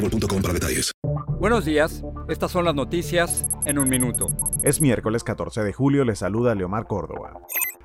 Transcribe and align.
boostmobile.com 0.00 0.42
para 0.42 0.54
detalles. 0.54 0.92
Buenos 1.38 1.64
días, 1.64 2.04
estas 2.28 2.50
son 2.50 2.64
las 2.64 2.74
noticias 2.74 3.46
en 3.64 3.78
un 3.78 3.88
minuto. 3.88 4.28
Es 4.62 4.80
miércoles 4.80 5.24
14 5.24 5.62
de 5.62 5.72
julio, 5.72 6.04
le 6.04 6.14
saluda 6.14 6.54
Leomar 6.54 6.86
Córdoba. 6.86 7.32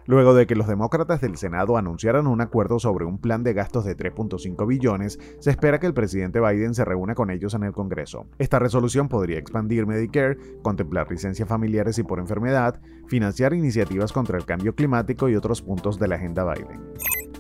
Luego 0.08 0.36
de 0.36 0.46
que 0.46 0.56
los 0.56 0.68
demócratas 0.68 1.20
del 1.22 1.36
Senado 1.38 1.78
anunciaran 1.78 2.28
un 2.28 2.40
acuerdo 2.40 2.78
sobre 2.78 3.06
un 3.06 3.18
plan 3.18 3.44
de 3.44 3.54
gastos 3.54 3.86
de 3.86 3.98
3.5 3.98 4.68
billones, 4.68 5.20
se 5.40 5.50
espera 5.50 5.80
que 5.80 5.88
el 5.88 5.96
presidente 5.96 6.40
Biden 6.40 6.76
se 6.76 6.86
reúna 6.86 7.16
con 7.16 7.32
ellos 7.32 7.56
en 7.56 7.64
el 7.64 7.72
Congreso. 7.72 8.28
Esta 8.38 8.60
resolución 8.60 9.08
podría 9.08 9.40
expandir 9.40 9.88
Medicare, 9.88 10.38
contemplar 10.62 11.10
licencias 11.10 11.50
familiares 11.50 11.98
y 11.98 12.04
por 12.04 12.20
enfermedad, 12.20 12.80
financiar 13.08 13.54
iniciativas 13.54 14.12
contra 14.12 14.38
el 14.38 14.46
cambio 14.46 14.76
climático 14.76 15.28
y 15.28 15.36
otros 15.36 15.64
puntos 15.64 15.98
de 15.98 16.08
la 16.08 16.16
agenda 16.16 16.54
Biden. 16.54 16.82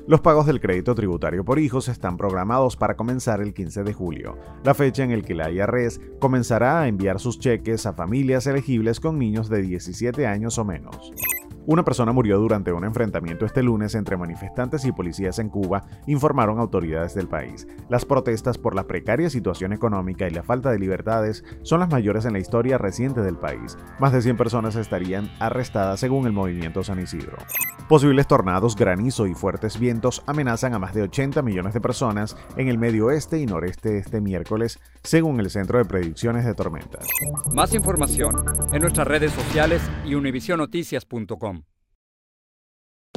Los 0.08 0.22
pagos 0.22 0.46
del 0.46 0.62
crédito 0.62 0.94
tributario 0.94 1.44
por 1.44 1.58
hijos 1.58 1.88
están 1.88 2.16
programados 2.16 2.76
para 2.76 2.96
comenzar 2.96 3.42
el 3.42 3.56
15 3.56 3.84
de 3.84 3.94
julio, 3.94 4.38
la 4.64 4.76
fecha 4.76 5.04
en 5.04 5.10
la 5.10 5.26
que 5.26 5.34
la 5.34 5.50
IRS 5.50 6.00
comenzará 6.20 6.82
a 6.82 6.88
enviar 6.88 7.20
sus 7.20 7.40
cheques 7.40 7.88
a 7.88 7.94
familias 7.94 8.46
elegibles 8.46 9.00
con 9.00 9.18
niños 9.18 9.50
de 9.50 9.64
17 9.64 10.28
años 10.28 10.60
o 10.60 10.64
menos. 10.64 11.12
Una 11.68 11.84
persona 11.84 12.12
murió 12.12 12.38
durante 12.38 12.72
un 12.72 12.84
enfrentamiento 12.84 13.44
este 13.44 13.64
lunes 13.64 13.96
entre 13.96 14.18
manifestantes 14.18 14.86
y 14.86 14.92
policías 14.92 15.40
en 15.40 15.50
Cuba, 15.50 15.84
informaron 16.06 16.60
autoridades 16.60 17.16
del 17.16 17.28
país. 17.28 17.68
Las 17.90 18.06
protestas 18.06 18.60
por 18.60 18.76
la 18.76 18.86
precaria 18.86 19.32
situación 19.32 19.74
económica 19.74 20.28
y 20.28 20.32
la 20.32 20.44
falta 20.44 20.70
de 20.70 20.78
libertades 20.78 21.44
son 21.64 21.80
las 21.80 21.90
mayores 21.90 22.26
en 22.26 22.34
la 22.34 22.40
historia 22.40 22.78
reciente 22.78 23.22
del 23.22 23.38
país. 23.38 23.78
Más 24.00 24.14
de 24.14 24.22
100 24.22 24.38
personas 24.38 24.76
estarían 24.76 25.32
arrestadas 25.40 26.00
según 26.00 26.28
el 26.28 26.34
movimiento 26.34 26.84
San 26.84 27.02
Isidro. 27.02 27.38
Posibles 27.90 28.28
tornados, 28.28 28.76
granizo 28.76 29.26
y 29.26 29.34
fuertes 29.34 29.80
vientos 29.80 30.24
amenazan 30.28 30.74
a 30.74 30.80
más 30.80 30.94
de 30.94 31.04
80 31.04 31.42
millones 31.42 31.74
de 31.74 31.82
personas 31.82 32.36
en 32.58 32.68
el 32.68 32.78
medio 32.78 33.08
oeste 33.08 33.40
y 33.40 33.46
noreste 33.46 33.98
este 33.98 34.22
miércoles, 34.22 34.80
según 35.04 35.40
el 35.40 35.50
Centro 35.50 35.78
de 35.78 35.86
Predicciones 35.86 36.46
de 36.46 36.54
Tormentas. 36.54 37.06
Más 37.54 37.74
información 37.74 38.36
en 38.72 38.82
nuestras 38.82 39.08
redes 39.08 39.32
sociales 39.32 39.82
y 40.04 40.16
univisionoticias.com. 40.16 41.55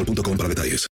boostmobile.com 0.00 0.36
para 0.36 0.48
detalles. 0.48 0.88